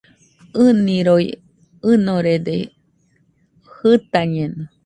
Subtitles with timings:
[0.65, 1.25] ɨniroi
[1.91, 2.57] ɨnorede,
[3.77, 4.63] jɨtañeno